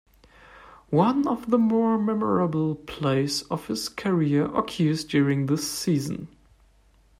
[0.89, 6.27] One of the more memorable plays of his career occurred during this season.